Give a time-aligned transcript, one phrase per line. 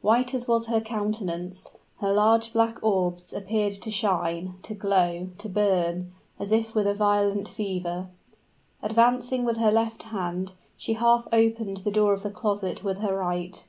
[0.00, 5.48] White as was her countenance, her large black orbs appeared to shine to glow to
[5.48, 8.06] burn, as if with a violent fever.
[8.80, 13.16] Advancing with her left hand, she half opened the door of the closet with her
[13.16, 13.66] right.